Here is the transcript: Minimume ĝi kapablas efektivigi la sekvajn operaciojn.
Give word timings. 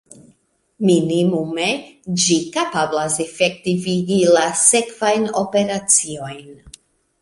Minimume 0.89 1.67
ĝi 2.25 2.39
kapablas 2.57 3.21
efektivigi 3.29 4.21
la 4.35 4.51
sekvajn 4.67 5.33
operaciojn. 5.47 6.55